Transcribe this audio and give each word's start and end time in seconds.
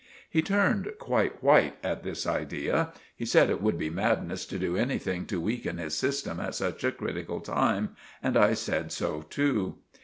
He 0.31 0.41
turned 0.41 0.91
quite 0.97 1.43
white 1.43 1.75
at 1.83 2.01
this 2.01 2.25
idea. 2.25 2.91
He 3.15 3.23
said 3.23 3.51
it 3.51 3.61
would 3.61 3.77
be 3.77 3.91
madness 3.91 4.47
to 4.47 4.57
do 4.57 4.75
anything 4.75 5.27
to 5.27 5.39
weaken 5.39 5.77
his 5.77 5.95
system 5.95 6.39
at 6.39 6.55
such 6.55 6.83
a 6.83 6.91
critikal 6.91 7.39
time, 7.43 7.95
and 8.23 8.35
I 8.35 8.55
said 8.55 8.91
so 8.91 9.21
too. 9.21 9.77